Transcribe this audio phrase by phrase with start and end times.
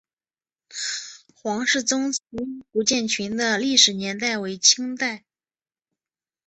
[1.35, 2.21] 黄氏宗祠
[2.71, 5.25] 古建群的历史年代为清代。